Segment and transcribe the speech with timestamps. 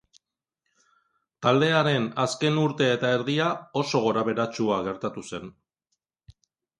[1.47, 3.49] Taldearen azken urte eta erdia
[3.81, 5.53] oso gorabeheratsua gertatu zen.